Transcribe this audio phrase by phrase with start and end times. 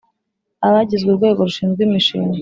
[0.67, 2.37] Abagizwe urwego rushinzwe imishinga